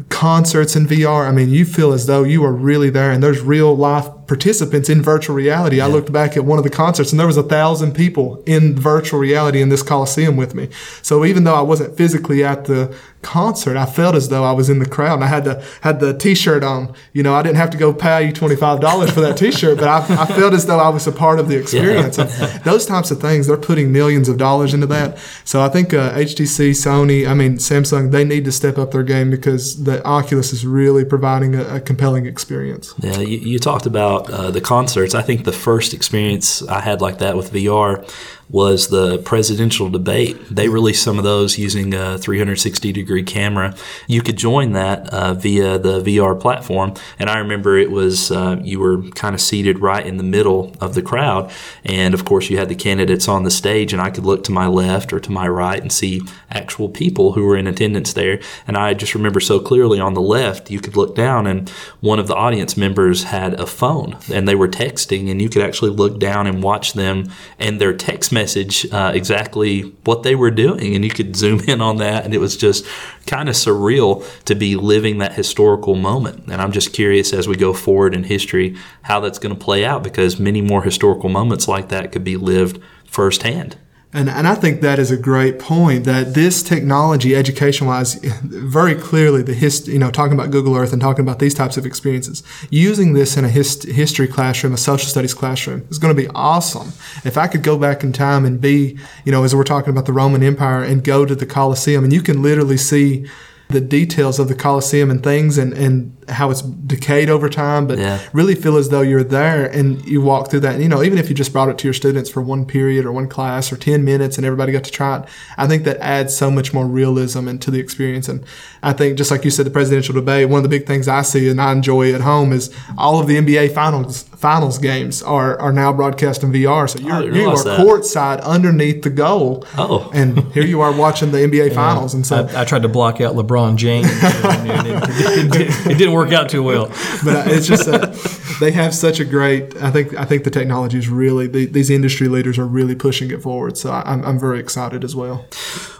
[0.09, 1.27] concerts in VR.
[1.27, 4.89] I mean, you feel as though you are really there and there's real life participants
[4.89, 5.77] in virtual reality.
[5.77, 5.85] Yeah.
[5.85, 8.75] I looked back at one of the concerts and there was a thousand people in
[8.75, 10.69] virtual reality in this Coliseum with me.
[11.03, 14.69] So even though I wasn't physically at the concert, I felt as though I was
[14.69, 16.93] in the crowd and I had the, had the t-shirt on.
[17.13, 20.21] You know, I didn't have to go pay you $25 for that t-shirt, but I,
[20.21, 22.17] I, felt as though I was a part of the experience.
[22.17, 22.57] Yeah.
[22.59, 25.17] those types of things, they're putting millions of dollars into that.
[25.45, 29.03] So I think uh, HTC, Sony, I mean, Samsung, they need to step up their
[29.03, 32.93] game because the Oculus is really providing a, a compelling experience.
[32.99, 35.15] Yeah, you, you talked about uh, the concerts.
[35.15, 38.07] I think the first experience I had like that with VR
[38.53, 40.37] was the presidential debate.
[40.49, 43.75] They released some of those using a 360 degree camera.
[44.07, 46.93] You could join that uh, via the VR platform.
[47.17, 50.75] And I remember it was, uh, you were kind of seated right in the middle
[50.79, 51.51] of the crowd.
[51.83, 54.51] And of course, you had the candidates on the stage, and I could look to
[54.51, 58.39] my left or to my right and see actual people who were in attendance there.
[58.67, 61.67] And I just remember so clearly on the left, you could look down, and
[62.01, 65.63] one of the audience members had a phone and they were texting, and you could
[65.63, 70.35] actually look down and watch them and their text message message uh, exactly what they
[70.35, 72.85] were doing, and you could zoom in on that, and it was just
[73.25, 74.11] kind of surreal
[74.43, 76.47] to be living that historical moment.
[76.51, 79.85] And I'm just curious as we go forward in history how that's going to play
[79.85, 83.77] out because many more historical moments like that could be lived firsthand.
[84.13, 88.93] And, and I think that is a great point that this technology, education wise, very
[88.93, 91.85] clearly the hist, you know, talking about Google Earth and talking about these types of
[91.85, 96.21] experiences, using this in a hist- history classroom, a social studies classroom is going to
[96.21, 96.89] be awesome.
[97.25, 100.05] If I could go back in time and be, you know, as we're talking about
[100.05, 103.25] the Roman Empire and go to the Colosseum and you can literally see
[103.69, 107.97] the details of the Colosseum and things and, and how it's decayed over time, but
[107.99, 108.19] Yeah.
[108.33, 110.73] really feel as though you're there and you walk through that.
[110.75, 113.05] And, you know, even if you just brought it to your students for one period
[113.05, 115.25] or one class or 10 minutes and everybody got to try it,
[115.57, 118.27] I think that adds so much more realism into the experience.
[118.29, 118.43] And
[118.81, 121.21] I think, just like you said, the presidential debate, one of the big things I
[121.21, 125.57] see and I enjoy at home is all of the NBA finals finals games are,
[125.61, 126.89] are now broadcast in VR.
[126.89, 127.79] So you're, you are realize that.
[127.79, 129.65] courtside underneath the goal.
[129.77, 130.11] Oh.
[130.13, 132.13] And here you are watching the NBA finals.
[132.13, 135.97] And so I, I tried to block out LeBron James, and it, it- it- it
[135.97, 136.87] didn't work out too well.
[137.23, 138.15] but it's just that
[138.63, 139.75] they have such a great.
[139.81, 143.29] I think I think the technology is really the, these industry leaders are really pushing
[143.29, 143.77] it forward.
[143.77, 145.45] So I'm I'm very excited as well.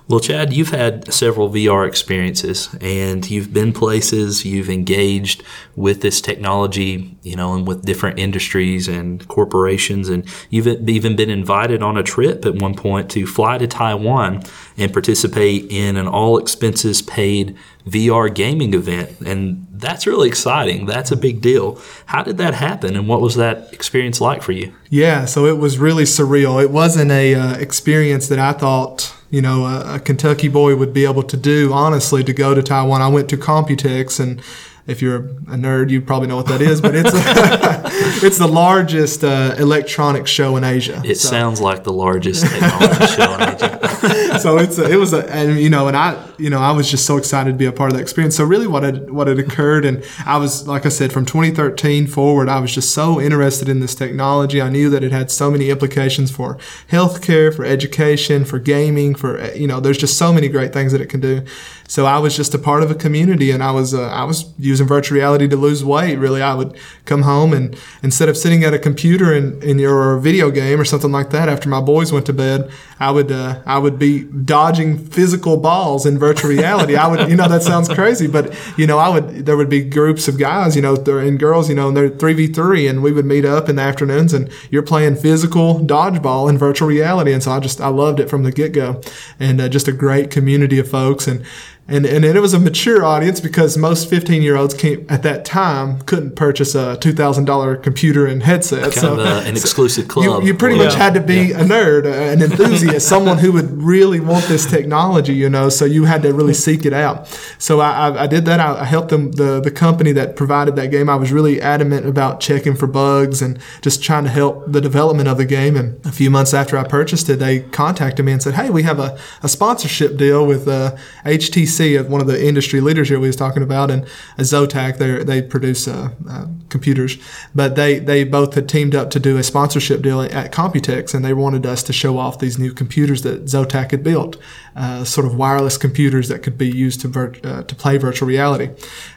[0.07, 5.43] Well, Chad, you've had several VR experiences and you've been places, you've engaged
[5.77, 10.09] with this technology, you know, and with different industries and corporations.
[10.09, 14.43] And you've even been invited on a trip at one point to fly to Taiwan
[14.77, 19.21] and participate in an all expenses paid VR gaming event.
[19.21, 20.85] And that's really exciting.
[20.85, 21.79] That's a big deal.
[22.07, 24.73] How did that happen and what was that experience like for you?
[24.89, 26.61] Yeah, so it was really surreal.
[26.61, 30.93] It wasn't a uh, experience that I thought you know a, a Kentucky boy would
[30.93, 31.73] be able to do.
[31.73, 34.41] Honestly, to go to Taiwan, I went to Computex, and
[34.85, 36.81] if you're a nerd, you probably know what that is.
[36.81, 37.11] But it's
[38.23, 41.01] it's the largest uh, electronic show in Asia.
[41.05, 44.39] It So- sounds like the largest technology show in Asia.
[44.39, 46.89] so it's a, it was a and you know and I you know I was
[46.89, 48.35] just so excited to be a part of that experience.
[48.35, 52.07] So really what had what had occurred and I was like I said from 2013
[52.07, 54.61] forward I was just so interested in this technology.
[54.61, 56.57] I knew that it had so many implications for
[56.91, 61.01] healthcare, for education, for gaming, for you know there's just so many great things that
[61.01, 61.43] it can do.
[61.87, 64.53] So I was just a part of a community and I was uh, I was
[64.57, 66.15] using virtual reality to lose weight.
[66.15, 70.17] Really I would come home and instead of sitting at a computer in, in your
[70.17, 73.61] video game or something like that after my boys went to bed, I would uh,
[73.65, 76.95] I would be dodging physical balls in virtual reality.
[76.95, 79.45] I would, you know, that sounds crazy, but you know, I would.
[79.45, 82.33] There would be groups of guys, you know, and girls, you know, and they're three
[82.33, 86.49] v three, and we would meet up in the afternoons, and you're playing physical dodgeball
[86.49, 89.01] in virtual reality, and so I just I loved it from the get go,
[89.39, 91.45] and uh, just a great community of folks, and.
[91.85, 94.73] And, and it was a mature audience because most 15 year olds
[95.09, 98.93] at that time couldn't purchase a $2,000 computer and headset.
[98.93, 100.43] Kind of a, an exclusive club.
[100.43, 104.21] You, you pretty much had to be a nerd, an enthusiast, someone who would really
[104.21, 105.67] want this technology, you know.
[105.67, 107.27] So you had to really seek it out.
[107.57, 108.61] So I, I, I did that.
[108.61, 111.09] I, I helped them, the the company that provided that game.
[111.09, 115.27] I was really adamant about checking for bugs and just trying to help the development
[115.27, 115.75] of the game.
[115.75, 118.83] And a few months after I purchased it, they contacted me and said, "Hey, we
[118.83, 123.19] have a, a sponsorship deal with uh, HTC, of one of the industry leaders here
[123.19, 124.05] we was talking about, and
[124.37, 124.97] Zotac.
[124.97, 127.17] They they produce uh, uh, computers,
[127.53, 131.23] but they they both had teamed up to do a sponsorship deal at Computex, and
[131.25, 134.37] they wanted us to show off these new computers that Zotac had built,
[134.75, 138.27] uh, sort of wireless computers that could be used to vir- uh, to play virtual
[138.27, 138.69] reality.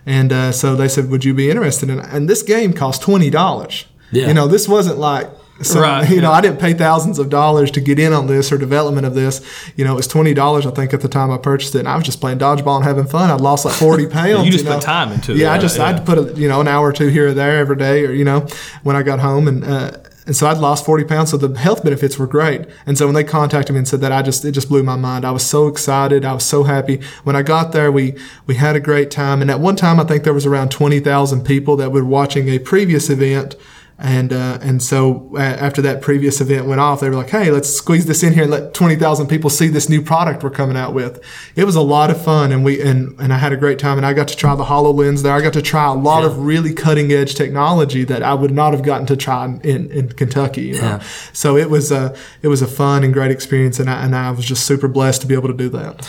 [0.05, 2.01] And uh, so they said, "Would you be interested?" in?
[2.01, 3.87] And this game cost twenty dollars.
[4.11, 4.29] Yeah.
[4.29, 5.29] You know, this wasn't like.
[5.63, 6.37] So, Right, you know, yeah.
[6.37, 9.41] I didn't pay thousands of dollars to get in on this or development of this.
[9.77, 11.89] You know, it was twenty dollars, I think, at the time I purchased it, and
[11.89, 13.31] I was just playing dodgeball and having fun.
[13.31, 14.45] I'd lost like forty pounds.
[14.45, 14.75] You just know.
[14.75, 15.39] put time into it.
[15.39, 15.87] Yeah, I just yeah.
[15.87, 18.13] I'd put a, you know an hour or two here or there every day, or
[18.13, 18.47] you know,
[18.83, 19.93] when I got home, and uh,
[20.27, 21.31] and so I'd lost forty pounds.
[21.31, 22.67] So the health benefits were great.
[22.85, 24.97] And so when they contacted me and said that, I just it just blew my
[24.97, 25.25] mind.
[25.25, 26.25] I was so excited.
[26.25, 27.01] I was so happy.
[27.25, 28.15] When I got there, we
[28.47, 29.41] we had a great time.
[29.41, 32.49] And at one time, I think there was around twenty thousand people that were watching
[32.49, 33.57] a previous event.
[33.99, 37.51] And uh, and so uh, after that previous event went off, they were like, "Hey,
[37.51, 40.51] let's squeeze this in here and let twenty thousand people see this new product we're
[40.51, 41.19] coming out with."
[41.55, 43.97] It was a lot of fun, and we and and I had a great time.
[43.97, 45.33] And I got to try the Hololens there.
[45.33, 48.75] I got to try a lot of really cutting edge technology that I would not
[48.75, 50.63] have gotten to try in, in Kentucky.
[50.63, 50.81] You know?
[50.81, 51.03] Yeah.
[51.33, 54.31] So it was a it was a fun and great experience, and I and I
[54.31, 56.07] was just super blessed to be able to do that.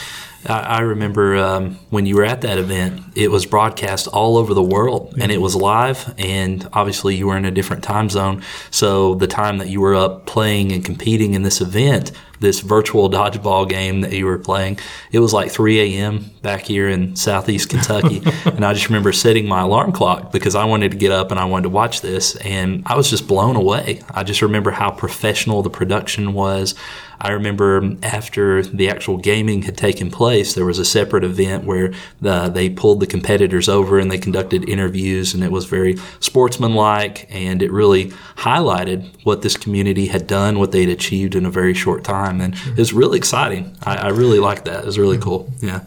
[0.49, 4.53] I, I remember um, when you were at that event, it was broadcast all over
[4.53, 6.13] the world and it was live.
[6.17, 8.43] And obviously, you were in a different time zone.
[8.71, 13.09] So, the time that you were up playing and competing in this event, this virtual
[13.09, 14.79] dodgeball game that you were playing,
[15.11, 16.29] it was like 3 a.m.
[16.47, 18.21] back here in southeast Kentucky.
[18.45, 21.37] and I just remember setting my alarm clock because I wanted to get up and
[21.37, 22.37] I wanted to watch this.
[22.37, 24.01] And I was just blown away.
[24.11, 26.73] I just remember how professional the production was.
[27.19, 31.93] I remember after the actual gaming had taken place, there was a separate event where
[32.21, 37.27] the, they pulled the competitors over and they conducted interviews, and it was very sportsmanlike,
[37.31, 41.51] and it really highlighted what this community had done, what they had achieved in a
[41.51, 42.71] very short time, and mm-hmm.
[42.71, 43.75] it was really exciting.
[43.83, 44.81] I, I really liked that.
[44.81, 45.51] It was really cool.
[45.59, 45.81] Yeah.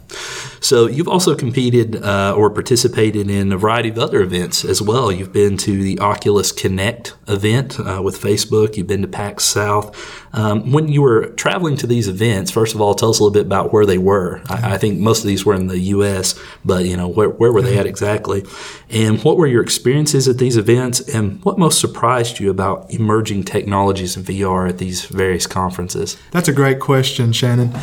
[0.59, 5.11] So you've also competed uh, or participated in a variety of other events as well.
[5.11, 8.75] You've been to the Oculus Connect event uh, with Facebook.
[8.75, 9.95] You've been to PAX South.
[10.33, 13.33] Um, when you were traveling to these events, first of all, tell us a little
[13.33, 14.41] bit about where they were.
[14.47, 17.51] I, I think most of these were in the U.S., but you know where, where
[17.51, 18.45] were they at exactly,
[18.89, 23.43] and what were your experiences at these events, and what most surprised you about emerging
[23.43, 26.17] technologies in VR at these various conferences?
[26.31, 27.73] That's a great question, Shannon.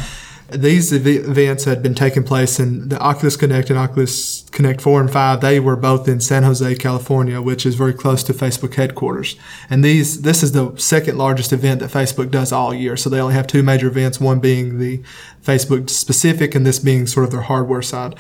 [0.51, 5.03] These ev- events had been taking place in the Oculus Connect and Oculus Connect 4
[5.03, 5.41] and 5.
[5.43, 9.37] They were both in San Jose, California, which is very close to Facebook headquarters.
[9.69, 12.97] And these this is the second largest event that Facebook does all year.
[12.97, 15.03] So they only have two major events, one being the
[15.45, 18.15] Facebook specific and this being sort of their hardware side.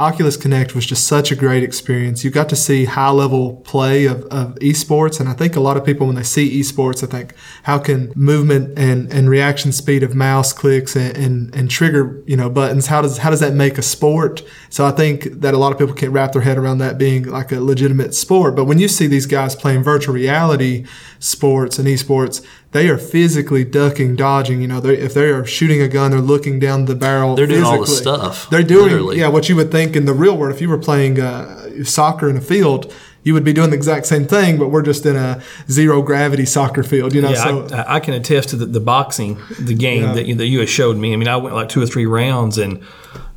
[0.00, 2.24] Oculus Connect was just such a great experience.
[2.24, 5.20] You got to see high level play of, of esports.
[5.20, 7.34] And I think a lot of people, when they see esports, I think,
[7.64, 12.34] how can movement and, and reaction speed of mouse clicks and, and, and trigger, you
[12.34, 14.42] know, buttons, how does, how does that make a sport?
[14.70, 17.24] So I think that a lot of people can't wrap their head around that being
[17.24, 18.56] like a legitimate sport.
[18.56, 20.86] But when you see these guys playing virtual reality
[21.18, 24.60] sports and esports, they are physically ducking, dodging.
[24.62, 27.34] You know, if they are shooting a gun, they're looking down the barrel.
[27.34, 28.48] They're doing all the stuff.
[28.50, 29.18] They're doing, literally.
[29.18, 30.54] yeah, what you would think in the real world.
[30.54, 34.06] If you were playing uh, soccer in a field, you would be doing the exact
[34.06, 37.14] same thing, but we're just in a zero gravity soccer field.
[37.14, 40.12] You know, Yeah, so I, I can attest to the, the boxing, the game Yeah.
[40.14, 41.12] that, you, that you had showed me.
[41.12, 42.82] I mean, I went like two or three rounds, and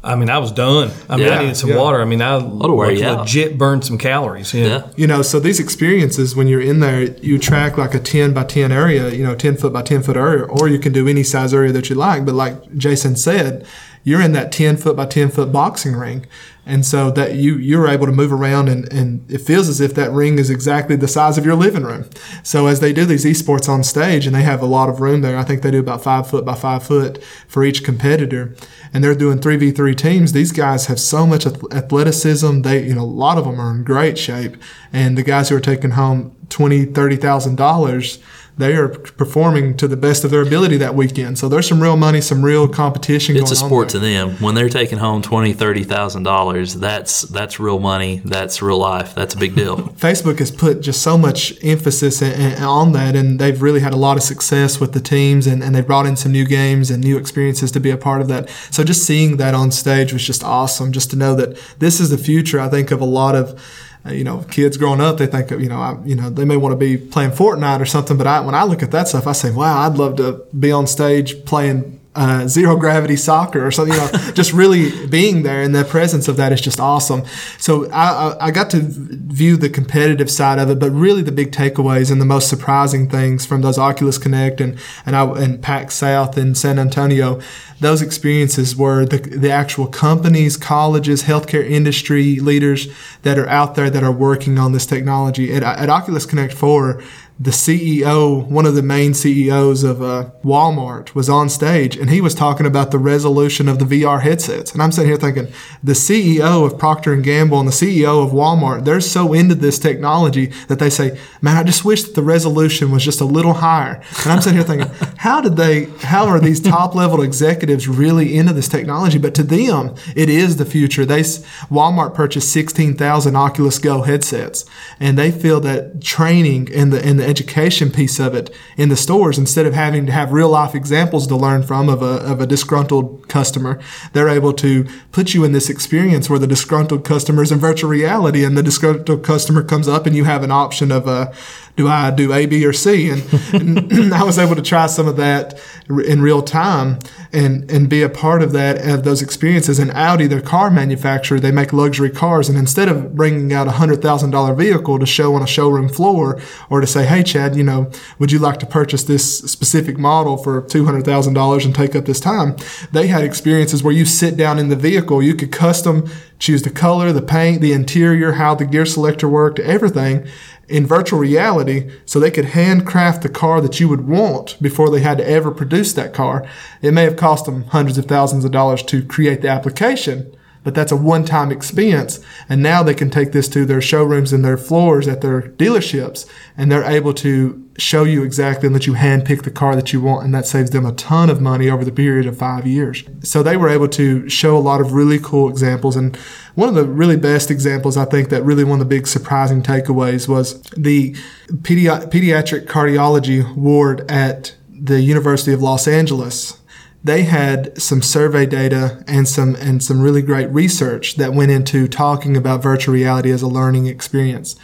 [0.02, 0.92] I mean, I was done.
[1.10, 1.78] I mean, Yeah, I needed some yeah.
[1.78, 2.02] water.
[2.02, 3.20] I mean, I wear like, you out.
[3.20, 4.54] legit burned some calories.
[4.54, 4.66] Yeah.
[4.68, 4.88] Yeah.
[4.96, 8.44] you know, so these experiences when you're in there, you track like a 10 by
[8.46, 11.24] 10 area, you know, 10 foot by 10 foot area, or you can do any
[11.24, 12.26] size area that you like.
[12.26, 13.66] But like Jason said,
[14.04, 16.26] you're in that 10 foot by 10 foot boxing ring.
[16.66, 19.94] And so that you, you're able to move around and, and it feels as if
[19.96, 22.10] that ring is exactly the size of your living room.
[22.42, 25.22] So as they do these esports on stage and they have a lot of room
[25.22, 28.56] there, I think they do about five foot by five foot for each competitor.
[28.94, 30.32] And they're doing 3v3 teams.
[30.32, 32.62] These guys have so much athleticism.
[32.62, 34.56] They you know a lot of them are in great shape.
[34.94, 38.20] And the guys who are taking home 20 30000 dollars
[38.58, 41.98] they are performing to the best of their ability that weekend so there's some real
[41.98, 44.32] money some real competition It's a sport to them.
[44.42, 48.22] When they're taking home twenty, thirty thousand dollars, that's that's real money.
[48.26, 49.16] That's real life.
[49.16, 49.78] That's a big deal.
[50.08, 53.94] Facebook has put just so much emphasis in, in- on that, and they've really had
[53.94, 56.90] a lot of success with the teams, and, and they've brought in some new games
[56.92, 58.50] and new experiences to be a part of that.
[58.72, 60.92] So just seeing that on stage was just awesome.
[60.92, 62.60] Just to know that this is the future.
[62.60, 63.62] I think of a lot of.
[64.06, 66.58] Uh, You know, kids growing up, they think, you know, I, you know, they may
[66.58, 68.18] want to be playing Fortnite or something.
[68.18, 70.72] But I, when I look at that stuff, I say, wow, I'd love to be
[70.72, 73.94] on stage playing uh, zero gravity soccer or something.
[73.94, 77.24] You know, just really being there and the presence of that is just awesome.
[77.58, 81.32] So I, I, I got to view the competitive side of it, but really the
[81.32, 85.62] big takeaways and the most surprising things from those Oculus Connect and and I and
[85.62, 87.42] PAX South in San Antonio.
[87.80, 92.88] Those experiences were the, the actual companies, colleges, healthcare industry leaders
[93.24, 95.54] that are out there that are working on this technology.
[95.54, 97.04] At, at Oculus Connect 4,
[97.40, 102.22] the CEO, one of the main CEOs of uh, Walmart, was on stage and he
[102.22, 104.72] was talking about the resolution of the VR headsets.
[104.72, 105.48] And I'm sitting here thinking,
[105.84, 109.80] the CEO of Procter and Gamble and the CEO of Walmart, they're so into this
[109.80, 113.54] technology that they say, "Man, I just wish that the resolution was just a little
[113.54, 115.86] higher." And I'm sitting here thinking, how did they?
[116.02, 119.18] How are these top level executives really into this technology?
[119.18, 121.06] But to them, it is the future.
[121.06, 124.66] They Walmart purchased 16,000 Oculus Go headsets,
[125.00, 128.96] and they feel that training and the and the education piece of it in the
[128.96, 132.42] stores, instead of having to have real life examples to learn from of a of
[132.42, 133.80] a disgruntled customer,
[134.14, 137.90] they're able to put you in this experience where the disgruntled customer is in virtual
[137.90, 141.32] reality, and the disgruntled customer comes up, and you have an option of uh,
[141.76, 143.10] do I do A, B, or C?
[143.10, 145.60] And, and I was able to try some of that
[145.90, 147.00] in real time
[147.32, 149.80] and, and be a part of that, of those experiences.
[149.80, 152.48] And Audi, their car manufacturer, they make luxury cars.
[152.48, 156.80] And instead of bringing out a $100,000 vehicle to show on a showroom floor or
[156.80, 160.62] to say, hey, Chad, you know, would you like to purchase this specific model for
[160.62, 162.56] $200,000 and take up this time?
[162.92, 166.08] They had experiences where you sit down in the vehicle, you could custom
[166.44, 170.28] choose the color, the paint, the interior, how the gear selector worked, everything
[170.68, 175.02] in virtual reality so they could handcraft the car that you would want before they
[175.02, 176.48] had to ever produce that car.
[176.82, 180.74] It may have cost them hundreds of thousands of dollars to create the application, but
[180.74, 182.20] that's a one-time expense.
[182.50, 186.26] And now they can take this to their showrooms and their floors at their dealerships,
[186.58, 189.94] and they're able to show you exactly and let you hand pick the car that
[189.94, 192.68] you want, and that saves them a ton of money over the period of five
[192.68, 193.04] years.
[193.24, 196.16] So they were able to show a lot of really cool examples, and
[196.56, 199.64] one of the really best examples I think that really one of the big surprising
[199.64, 201.14] takeaways was the
[201.48, 206.60] pedi- pediatric cardiology ward at the University of Los Angeles
[207.04, 211.88] they had some survey data and some and some really great research that went into
[211.88, 214.56] talking about virtual reality as a learning experience.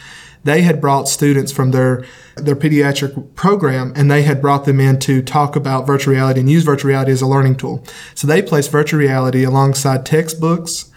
[0.42, 2.04] They had brought students from their
[2.36, 6.50] their pediatric program and they had brought them in to talk about virtual reality and
[6.50, 7.84] use virtual reality as a learning tool.
[8.14, 10.90] So they placed virtual reality alongside textbooks,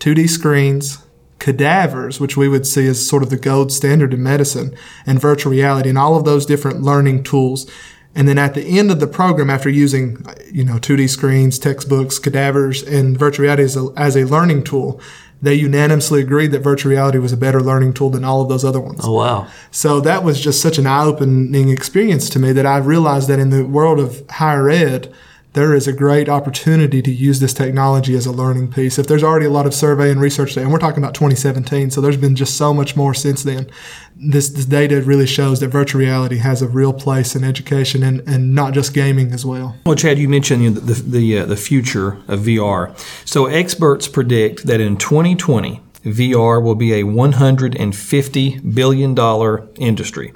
[0.00, 0.98] 2D screens,
[1.38, 4.76] cadavers, which we would see as sort of the gold standard in medicine,
[5.06, 7.70] and virtual reality and all of those different learning tools.
[8.14, 12.18] And then at the end of the program, after using, you know, 2D screens, textbooks,
[12.18, 15.00] cadavers, and virtual reality as a, as a learning tool,
[15.42, 18.64] they unanimously agreed that virtual reality was a better learning tool than all of those
[18.64, 19.00] other ones.
[19.02, 19.46] Oh, wow.
[19.70, 23.38] So that was just such an eye opening experience to me that I realized that
[23.38, 25.12] in the world of higher ed,
[25.52, 28.98] there is a great opportunity to use this technology as a learning piece.
[28.98, 31.90] If there's already a lot of survey and research there, and we're talking about 2017,
[31.90, 33.68] so there's been just so much more since then.
[34.16, 38.20] This, this data really shows that virtual reality has a real place in education and,
[38.28, 39.76] and not just gaming as well.
[39.84, 42.96] Well, Chad, you mentioned you know, the the, uh, the future of VR.
[43.26, 50.32] So experts predict that in 2020, VR will be a 150 billion dollar industry.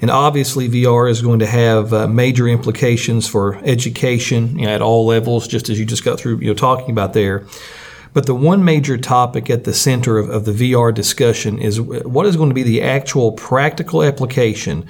[0.00, 4.82] And obviously, VR is going to have uh, major implications for education you know, at
[4.82, 7.46] all levels, just as you just got through you know, talking about there.
[8.12, 12.26] But the one major topic at the center of, of the VR discussion is what
[12.26, 14.86] is going to be the actual practical application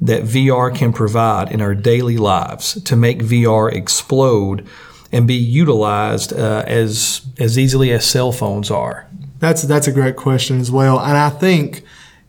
[0.00, 4.66] that VR can provide in our daily lives to make VR explode
[5.10, 9.08] and be utilized uh, as as easily as cell phones are.
[9.38, 11.82] That's that's a great question as well, and I think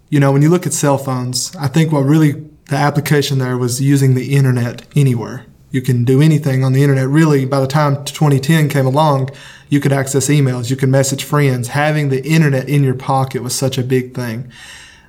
[0.10, 2.32] you know, when you look at cell phones, I think what really
[2.70, 5.46] the application there was using the internet anywhere.
[5.72, 7.08] You can do anything on the internet.
[7.08, 9.30] Really, by the time 2010 came along,
[9.70, 11.70] you could access emails, you could message friends.
[11.70, 14.52] Having the internet in your pocket was such a big thing.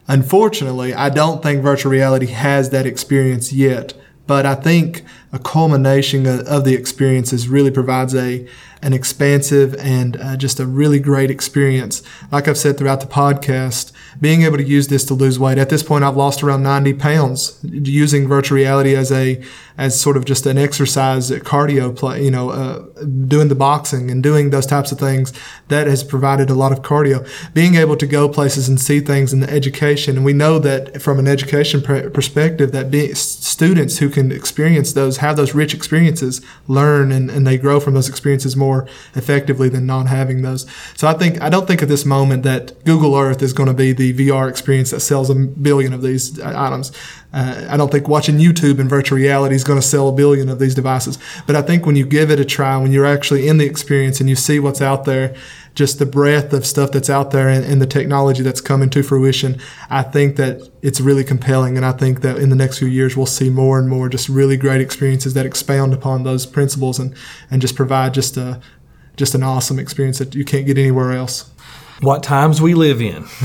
[0.07, 3.95] Unfortunately, I don't think virtual reality has that experience yet,
[4.27, 5.03] but I think
[5.33, 8.47] a culmination of the experiences really provides a
[8.83, 12.03] an expansive and uh, just a really great experience.
[12.33, 15.59] Like I've said throughout the podcast, being able to use this to lose weight.
[15.59, 19.43] At this point, I've lost around 90 pounds using virtual reality as a
[19.77, 22.25] as sort of just an exercise cardio play.
[22.25, 25.33] You know, uh, doing the boxing and doing those types of things
[25.69, 27.27] that has provided a lot of cardio.
[27.55, 31.01] Being able to go places and see things in the education, and we know that
[31.01, 35.73] from an education pr- perspective, that be, students who can experience those, have those rich
[35.73, 40.67] experiences, learn and, and they grow from those experiences more effectively than not having those.
[40.97, 43.75] So I think I don't think at this moment that Google Earth is going to
[43.75, 46.93] be the VR experience that sells a billion of these items.
[47.33, 50.49] Uh, I don't think watching YouTube in virtual reality is going to sell a billion
[50.49, 51.19] of these devices.
[51.47, 54.21] But I think when you give it a try, when you're actually in the experience
[54.21, 55.35] and you see what's out there,
[55.75, 59.03] just the breadth of stuff that's out there and, and, the technology that's coming to
[59.03, 61.77] fruition, I think that it's really compelling.
[61.77, 64.29] And I think that in the next few years, we'll see more and more just
[64.29, 67.15] really great experiences that expound upon those principles and,
[67.51, 68.61] and just provide just a,
[69.17, 71.51] just an awesome experience that you can't get anywhere else
[72.01, 73.25] what times we live in.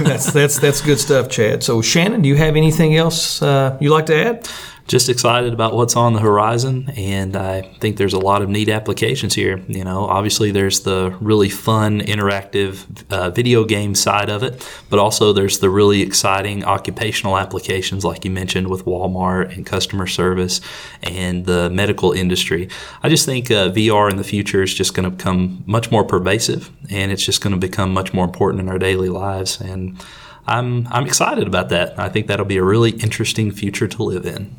[0.00, 1.62] that's that's that's good stuff, Chad.
[1.62, 4.48] So Shannon, do you have anything else uh, you like to add?
[4.86, 8.68] Just excited about what's on the horizon, and I think there's a lot of neat
[8.68, 9.62] applications here.
[9.66, 14.98] You know, obviously there's the really fun, interactive uh, video game side of it, but
[14.98, 20.60] also there's the really exciting occupational applications, like you mentioned with Walmart and customer service
[21.02, 22.68] and the medical industry.
[23.02, 26.04] I just think uh, VR in the future is just going to become much more
[26.04, 29.62] pervasive, and it's just going to become much more important in our daily lives.
[29.62, 29.98] And
[30.46, 31.98] I'm I'm excited about that.
[31.98, 34.54] I think that'll be a really interesting future to live in.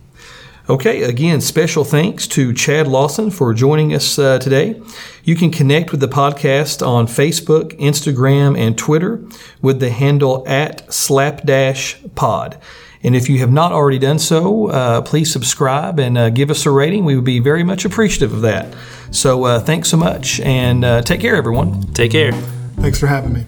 [0.68, 4.82] Okay, again, special thanks to Chad Lawson for joining us uh, today.
[5.24, 9.24] You can connect with the podcast on Facebook, Instagram, and Twitter
[9.62, 12.60] with the handle at slapdashpod.
[13.04, 16.66] And if you have not already done so, uh, please subscribe and uh, give us
[16.66, 17.06] a rating.
[17.06, 18.76] We would be very much appreciative of that.
[19.12, 21.94] So uh, thanks so much and uh, take care, everyone.
[21.94, 22.32] Take care.
[22.32, 23.46] Thanks for having me.